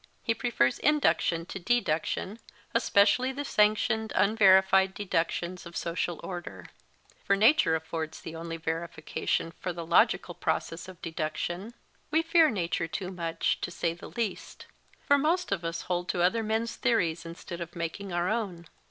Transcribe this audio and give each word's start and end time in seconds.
He 0.23 0.33
prefers 0.33 0.79
induction 0.79 1.45
to 1.45 1.59
deduction, 1.59 2.39
especially 2.73 3.31
the 3.31 3.45
sanctioned 3.45 4.11
unverified 4.15 4.95
deductions 4.95 5.63
of 5.63 5.77
social 5.77 6.19
order. 6.23 6.65
For 7.23 7.35
nature 7.35 7.75
affords 7.75 8.19
the 8.19 8.35
only 8.35 8.57
MO 8.57 8.63
R 8.65 8.73
LEY 8.73 8.79
ROBERTS 8.81 8.97
189 8.97 9.51
\\ 9.53 9.59
verification 9.59 9.59
for 9.61 9.71
the 9.71 9.85
logical 9.85 10.33
process 10.33 10.87
of 10.87 10.99
deduction. 11.03 11.75
We 12.09 12.23
fear 12.23 12.49
nature 12.49 12.87
too 12.87 13.11
much, 13.11 13.61
to 13.61 13.69
say 13.69 13.93
the 13.93 14.09
least. 14.09 14.65
For 15.03 15.19
most 15.19 15.51
of 15.51 15.63
us 15.63 15.83
hold 15.83 16.09
to 16.09 16.23
other 16.23 16.41
men 16.41 16.63
s 16.63 16.77
theories 16.77 17.23
instead 17.23 17.61
of 17.61 17.75
making 17.75 18.11
our 18.11 18.27
own. 18.27 18.65